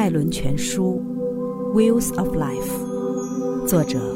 [0.00, 0.98] 脉轮全书》
[1.74, 4.14] （Wheels of Life），作者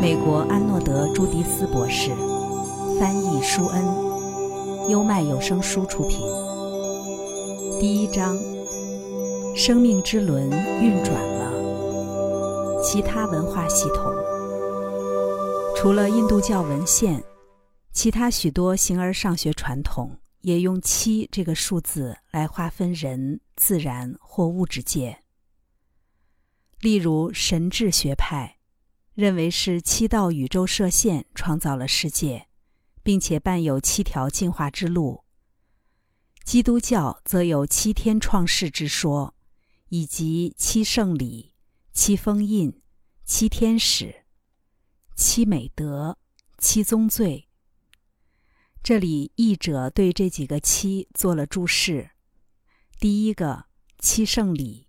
[0.00, 2.12] 美国安诺德·朱迪斯博士，
[3.00, 3.84] 翻译舒恩，
[4.90, 6.20] 优麦有声书出品。
[7.80, 8.38] 第一章：
[9.56, 10.48] 生命之轮
[10.80, 12.80] 运转了。
[12.84, 14.14] 其他文化系统，
[15.74, 17.20] 除了印度教文献，
[17.92, 20.12] 其他许多形而上学传统。
[20.42, 25.16] 也用七这个数字来划分人、自然或物质界。
[26.84, 28.58] 例如，神智学派
[29.14, 32.48] 认为是七道宇宙射线创造了世界，
[33.02, 35.24] 并且伴有七条进化之路。
[36.44, 39.34] 基督教则有七天创世之说，
[39.88, 41.54] 以及七圣礼、
[41.94, 42.82] 七封印、
[43.24, 44.26] 七天使、
[45.16, 46.18] 七美德、
[46.58, 47.48] 七宗罪。
[48.82, 52.10] 这里译者对这几个七做了注释。
[53.00, 53.64] 第一个
[53.98, 54.83] 七圣礼，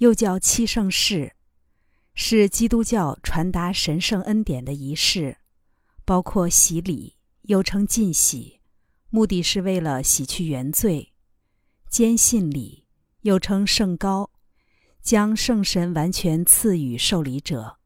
[0.00, 1.34] 又叫七圣事，
[2.14, 5.36] 是基督教传达神圣恩典的仪式，
[6.06, 8.60] 包括洗礼，又称浸洗，
[9.10, 11.12] 目的是为了洗去原罪；
[11.90, 12.86] 坚信礼，
[13.20, 14.30] 又称圣膏，
[15.02, 17.76] 将圣神完全赐予受礼者；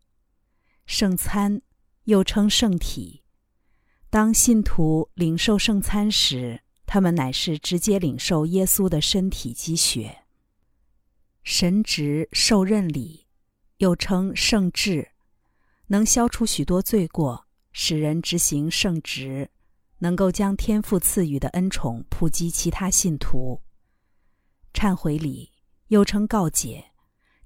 [0.87, 1.63] 圣餐，
[2.05, 3.25] 又称圣体。
[4.09, 10.24] 当信徒领受圣餐时，他们乃是直接领受耶稣的身体及血。
[11.45, 13.27] 神职受任礼，
[13.77, 15.11] 又称圣治，
[15.89, 19.51] 能消除许多罪过，使人执行圣职，
[19.99, 23.61] 能够将天父赐予的恩宠普及其他信徒。
[24.73, 25.53] 忏悔礼
[25.89, 26.93] 又称告解，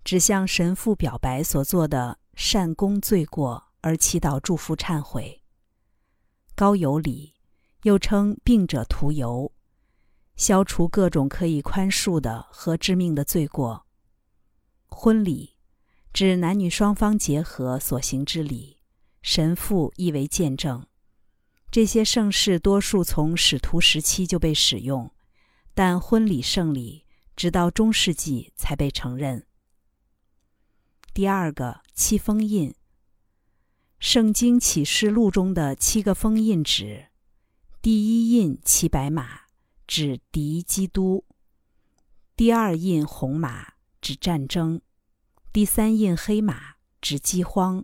[0.05, 5.43] 指向神父表白所做的善功罪过，而祈祷祝福忏悔。
[6.55, 7.35] 高油礼，
[7.83, 9.53] 又称病者涂油，
[10.37, 13.87] 消除各种可以宽恕的和致命的罪过。
[14.89, 15.55] 婚礼，
[16.13, 18.79] 指男女双方结合所行之礼，
[19.23, 20.87] 神父亦为见证。
[21.71, 25.11] 这些盛事多数从使徒时期就被使用，
[25.75, 27.05] 但婚礼圣礼
[27.37, 29.47] 直到中世纪才被承认。
[31.13, 32.75] 第二个七封印。
[34.01, 37.09] 圣经启示录中的七个封印指：
[37.83, 39.41] 第一印骑白马，
[39.89, 41.25] 指敌基督；
[42.37, 44.79] 第二印红马，指战争；
[45.51, 47.83] 第三印黑马，指饥荒；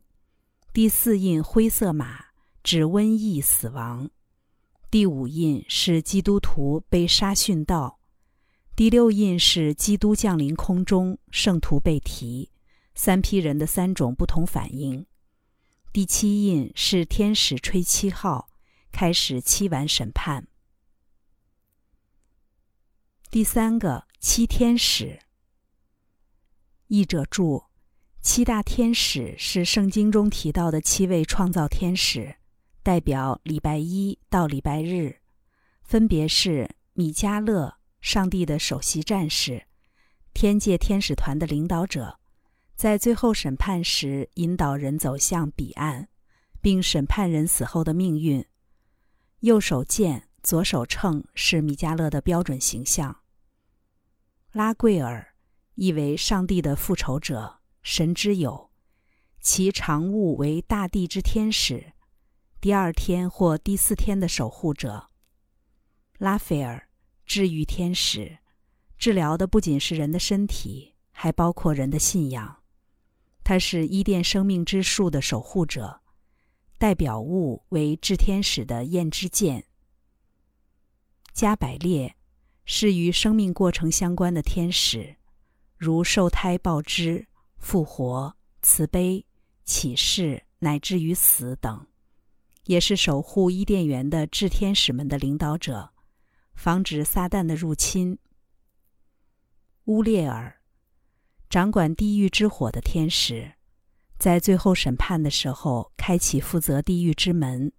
[0.73, 2.27] 第四印灰色马，
[2.63, 4.11] 指瘟疫死亡；
[4.91, 7.99] 第五印是基督徒被杀殉道；
[8.77, 12.51] 第六印是基督降临空中，圣徒被提，
[12.95, 15.07] 三批人的三种不同反应。
[15.91, 18.51] 第七印是天使吹七号，
[18.93, 20.47] 开始七晚审判。
[23.31, 25.24] 第三个七天使。
[26.97, 27.65] 译者注：
[28.21, 32.37] 七大天使是圣经中提到的七位创造天使，
[32.85, 35.17] 代表礼拜一到礼拜日，
[35.83, 39.67] 分别是米迦勒，上帝的首席战士，
[40.33, 42.21] 天界天使团的领导者。
[42.77, 46.09] 在最后审判时，引导人走向彼岸，
[46.61, 48.45] 并审判人死后的命运。
[49.41, 53.17] 右手剑，左手秤是米迦勒的标准形象。
[54.53, 55.34] 拉贵尔
[55.75, 58.71] 意为上帝的复仇者，神之友，
[59.41, 61.93] 其常务为大地之天使，
[62.61, 65.11] 第二天或第四天的守护者。
[66.19, 66.89] 拉斐尔
[67.27, 68.39] 治愈天使，
[68.97, 72.63] 治疗的不仅是人的身体，还包括人的信仰。
[73.43, 76.01] 他是伊甸生命之树的守护者，
[76.79, 79.65] 代表物为炽天使的焰之剑。
[81.33, 82.15] 加百列
[82.65, 85.17] 是与生命过程相关的天使，
[85.85, 87.27] 如受胎、报知、
[87.59, 89.27] 复活、慈悲、
[89.67, 91.87] 启示，乃至于死等，
[92.65, 95.91] 也是守护伊甸园的炽天使们的领导者，
[96.55, 98.19] 防止撒旦的入侵。
[99.85, 100.63] 乌列尔。
[101.51, 103.53] 掌管地狱之火的天使，
[104.19, 107.71] 在最后审判的时候，开启负责地狱之门，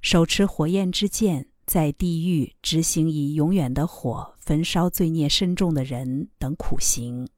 [0.00, 7.28] 手持火焰之剑，在地狱执行以永远的火焚烧罪孽深重的人等苦行。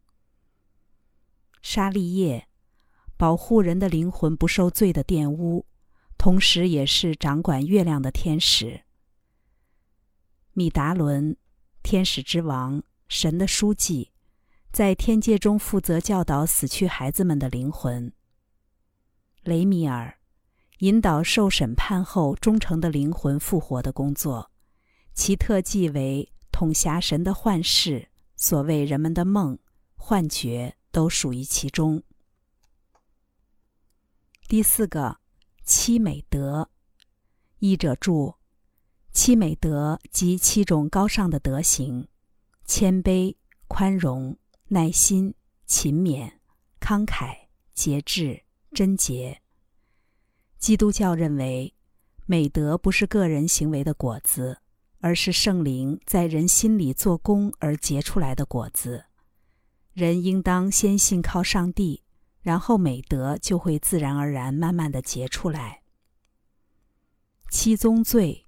[1.68, 2.46] 沙利叶，
[3.16, 5.66] 保护人的灵魂不受罪的玷污，
[6.16, 8.82] 同时也是掌管月亮的天使。
[10.52, 11.36] 米达伦，
[11.82, 14.12] 天使之王，神的书记。
[14.70, 18.12] 在天界中负责教导死去孩子们的灵魂。
[19.42, 20.18] 雷米尔
[20.78, 24.52] 引导受审判后忠诚的灵魂复活的工作，
[25.14, 29.58] 其特技为统辖神的幻视，所谓人们的梦，
[29.96, 32.02] 幻觉都属于其中。
[34.48, 35.20] 第四个，
[35.62, 36.70] 七美德。
[37.58, 38.36] 译者注：
[39.12, 42.08] 七美德即七种高尚的德行：
[42.64, 43.36] 谦卑、
[43.68, 44.38] 宽容、
[44.68, 45.34] 耐心、
[45.66, 46.32] 勤勉、
[46.80, 49.42] 慷慨、节制、贞洁。
[50.58, 51.74] 基督教认为，
[52.24, 54.62] 美德不是个人行为的果子，
[55.00, 59.04] 而是圣灵在人心里做工而结出来的果子。
[59.96, 62.02] 人应当先信靠上帝。
[62.42, 65.82] 然后美德就会自然而然、慢慢的结出来。
[67.50, 68.46] 七宗罪，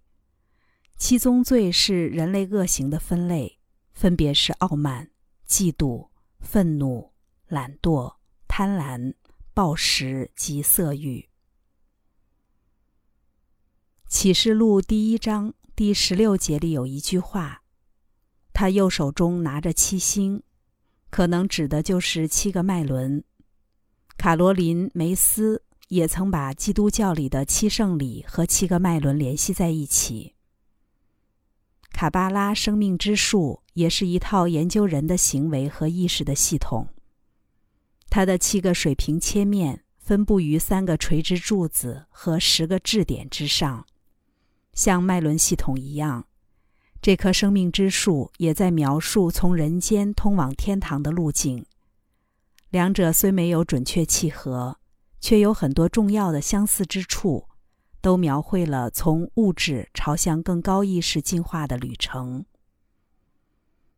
[0.97, 3.59] 七宗罪是人类恶行的分类，
[3.91, 5.11] 分别是傲慢、
[5.49, 7.13] 嫉妒、愤怒、
[7.49, 8.15] 懒惰、
[8.47, 9.15] 贪婪、
[9.53, 11.29] 暴食及色欲。
[14.07, 17.65] 启示录第一章第十六节里有一句话
[18.55, 20.45] ：“他右手中拿着七星，
[21.11, 23.23] 可能指的就是七个脉轮。”
[24.19, 30.35] 卡罗琳·梅斯也曾把基督教里的七圣礼和七个脉轮联系在一起。
[31.93, 36.89] 卡巴拉生命之树也是一套研究人的行为和意识的系统。
[38.11, 43.87] 它的七个水平切面分布于三个垂直柱子和十个质点之上，
[44.73, 46.27] 像脉轮系统一样，
[47.01, 51.65] 这棵生命之树也在描述从人间通往天堂的路径。
[52.71, 54.79] 两者虽没有准确契合，
[55.21, 57.49] 却有很多重要的相似之处，
[58.01, 62.45] 都描绘了从物质朝向更高意识进化的旅程。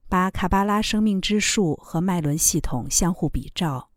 [0.09, 3.91] 把卡巴拉生命之树和脉轮系统相互比照，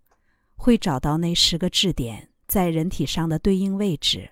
[0.55, 4.31] 会找到那十个质点在人体上的对应位置。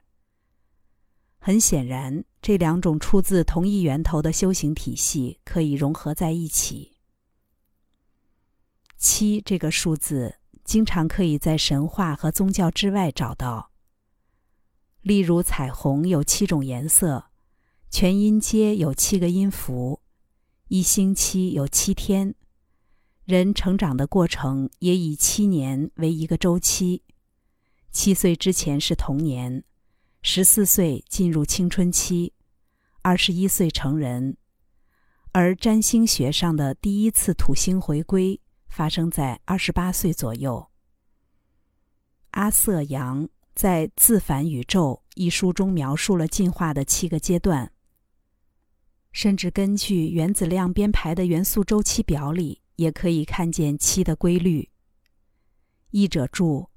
[1.39, 6.97] 很显然，这两种出自同一源头的修行体系可以融合在一起。
[8.97, 13.71] 七这个数字经常可以在神话和宗教之外找到。
[15.01, 17.31] 例如，彩虹有七种颜色，
[17.89, 20.01] 全音阶有七个音符，
[20.67, 22.35] 一星期有七天，
[23.25, 27.03] 人成长的过程也以七年为一个周期。
[27.91, 29.63] 七岁之前是童年，
[30.21, 32.33] 十四岁进入青春期，
[33.01, 34.37] 二十一岁成人，
[35.31, 38.39] 而占星学上的第一次土星回归。
[38.71, 40.71] 发生在二十八岁左右。
[42.29, 47.73] 阿瑟·杨在《自反宇宙》一书中描述了进化的七个阶段，
[49.11, 54.69] 甚至根据原子量编排的元素周期表里，也可以看见七的规律。
[55.89, 56.69] 译者注：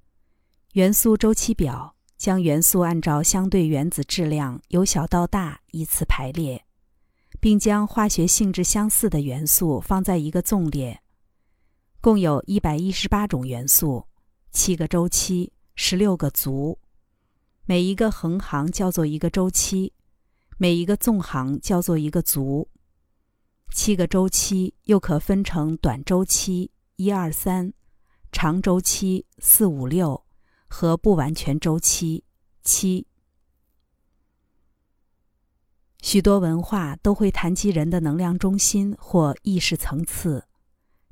[0.73, 1.94] 元素周期表
[2.25, 6.65] 将元素按照相对原子质量由小到大依次排列，
[7.38, 11.03] 并将化学性质相似的元素放在一个纵列。
[12.00, 14.06] 共有一百一十八种元素，
[14.53, 16.79] 七个周期，十六个族。
[17.67, 19.93] 每一个横行叫做一个周期，
[20.56, 22.70] 每一个纵行叫做一个族。
[23.70, 27.75] 七个周期又可分成短周期一二三，
[28.32, 30.24] 长周期四五六
[30.75, 32.25] 和不完全周期
[32.65, 33.06] 七。
[36.03, 40.49] 许多文化都会谈及人的能量中心或意识层次。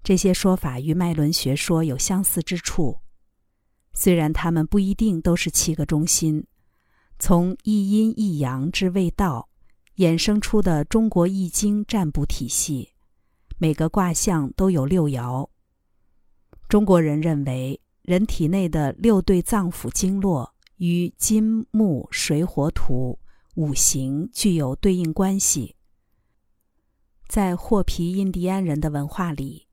[0.03, 2.99] 这些说法与脉轮学说有相似之处，
[3.95, 6.45] 虽然它们不一定都是七个中心。
[7.21, 9.49] 从一阴一阳之谓道
[9.99, 12.91] 衍生出的中国易经占卜体系，
[13.59, 15.49] 每个卦象都有六爻。
[16.69, 17.81] 中国人认为，
[18.13, 23.19] 人体内的六对脏腑经络与金木水火土
[23.55, 25.77] 五行具有对应关系。
[27.27, 29.67] 在霍皮印第安人的文化里。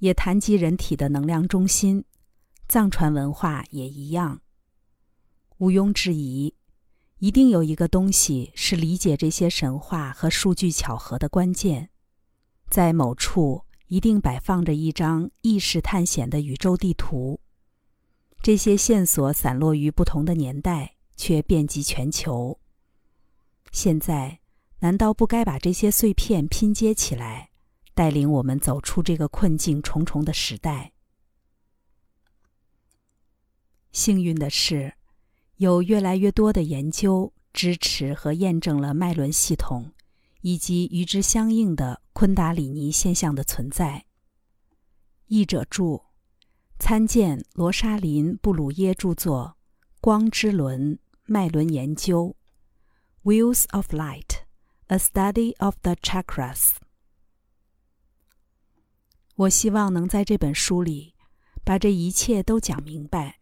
[0.00, 2.04] 也谈及人体的能量中心，
[2.68, 4.42] 藏传文化也一样。
[5.56, 6.52] 毋庸置疑，
[7.16, 11.88] 一定有一个东西是理解这些神话和数据巧合的关键。
[12.68, 17.40] 在某处一定摆放着一张意识探险的宇宙地图，
[18.46, 22.60] 这些线索散落于不同的年代，却遍及全球。
[23.72, 24.38] 现在，
[24.78, 27.50] 难道不该把这些碎片拼接起来？
[27.92, 30.92] 带领我们走出这个困境重重的时代。
[33.90, 34.94] 幸运的是，
[35.56, 39.90] 有越来越多的研究支持和验证了脉轮系统
[40.42, 44.04] 以及与之相应的昆达里尼现象的存在。
[45.26, 46.04] 译者注：
[46.78, 49.56] 参见罗莎琳·布鲁耶著作
[50.00, 52.36] 《光之轮：脉轮研究》
[53.28, 54.42] （Wheels of Light:
[54.88, 56.74] A Study of the Chakras）。
[59.36, 61.14] 我希望能在这本书里
[61.64, 63.40] 把这一切都讲明白。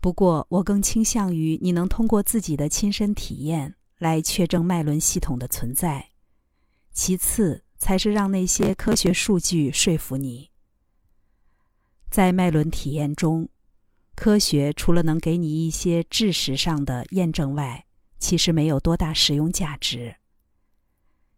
[0.00, 6.10] 不过，我更倾向于你能通过自己的亲身体验来确证脉轮系统的存在。
[6.92, 10.51] 其次，才是让那些科学数据说服你。
[12.12, 13.48] 在脉轮体验中，
[14.14, 17.86] 科学除了能给你一些知识上的验证外，
[18.18, 20.14] 其实没有多大实用价值。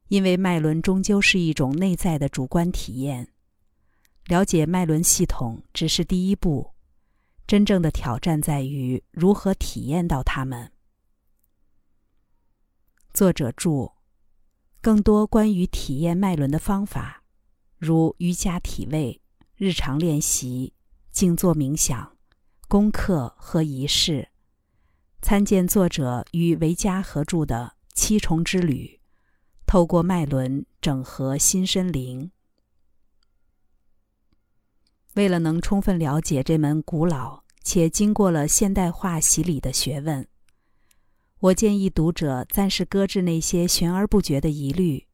[0.09, 3.29] 因为脉轮终究是一种内在的主观体验，
[4.27, 6.73] 了解脉轮系统只是第一步。
[7.47, 10.73] 真正的挑战在于如何体验到它们。
[13.13, 13.93] 作者注：
[14.81, 17.23] 更多关于体验脉轮的方法，
[17.79, 19.21] 如瑜伽体位、
[19.65, 20.75] 日常练习、
[21.11, 22.19] 静坐冥想、
[22.69, 24.29] 功课和仪式，
[25.23, 29.01] 参见作者与维嘉合著的《七重之旅》，
[29.67, 32.31] 透过脉轮整合心身灵。
[35.15, 40.29] 为了能充分了解这门古老且经过了现代化洗礼的学问，
[41.39, 45.07] 我建议读者暂时搁置那些悬而不决的疑虑，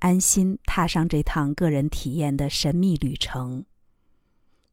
[0.00, 3.64] 安心踏上这趟个人体验的神秘旅程，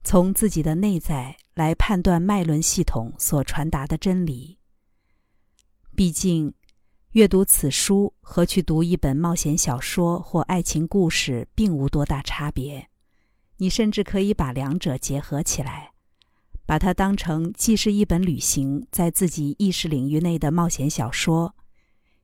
[0.03, 4.57] 从自己的内在来判断脉轮系统所传达的真理。
[5.95, 6.53] 毕竟，
[7.11, 12.87] 阅读此书和去读一本冒险小说或爱情故事并无多大差别。
[13.57, 15.91] 你甚至可以把两者结合起来，
[16.65, 21.53] 把它当成既是一本旅行在自己意识领域内的冒险小说，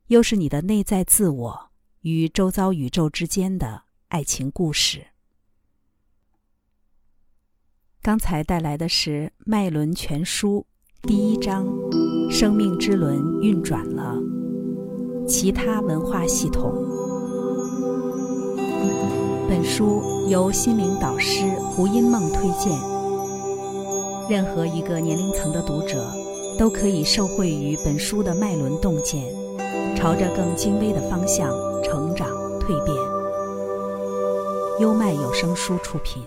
[0.07, 5.05] 又是你的内在自我与周遭宇宙之间的爱情故事。
[8.01, 10.66] 刚才带来的是《脉轮全书》
[11.08, 11.68] 第一章：
[12.32, 14.16] 生命之轮运转了。
[15.27, 16.74] 其他文化系统。
[19.50, 22.72] 本书由心灵导师胡因梦推荐。
[24.30, 26.10] 任何一个年龄层的读者
[26.58, 29.22] 都可以受惠于本书的脉轮洞见，
[29.98, 31.50] 朝着更精微的方向
[31.84, 32.30] 成长
[32.62, 32.96] 蜕变。
[34.80, 36.24] 优麦有声书出品。